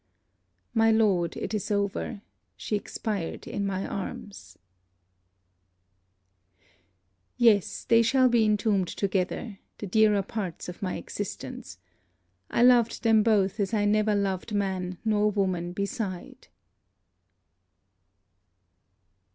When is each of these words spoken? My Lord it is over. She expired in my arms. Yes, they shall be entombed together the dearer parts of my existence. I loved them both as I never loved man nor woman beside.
My 0.73 0.89
Lord 0.89 1.37
it 1.37 1.53
is 1.53 1.69
over. 1.69 2.23
She 2.57 2.75
expired 2.75 3.45
in 3.45 3.67
my 3.67 3.85
arms. 3.85 4.57
Yes, 7.37 7.83
they 7.83 8.01
shall 8.01 8.27
be 8.27 8.43
entombed 8.43 8.87
together 8.87 9.59
the 9.77 9.85
dearer 9.85 10.23
parts 10.23 10.67
of 10.67 10.81
my 10.81 10.95
existence. 10.95 11.77
I 12.49 12.63
loved 12.63 13.03
them 13.03 13.21
both 13.21 13.59
as 13.59 13.75
I 13.75 13.85
never 13.85 14.15
loved 14.15 14.55
man 14.55 14.97
nor 15.05 15.29
woman 15.29 15.71
beside. 15.71 16.47